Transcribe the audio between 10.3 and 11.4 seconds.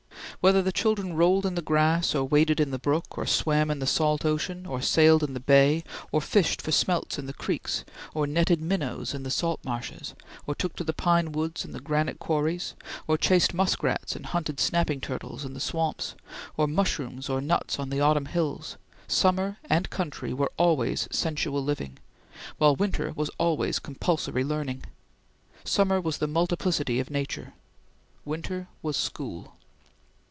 or took to the pine